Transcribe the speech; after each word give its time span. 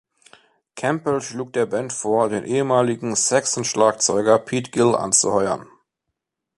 Campbell 0.75 1.21
schlug 1.21 1.53
der 1.53 1.67
Band 1.67 1.93
vor, 1.93 2.27
den 2.27 2.43
ehemaligen 2.43 3.15
Saxon-Schlagzeuger 3.15 4.39
Pete 4.39 4.71
Gill 4.71 4.95
anzuheuern. 4.95 5.67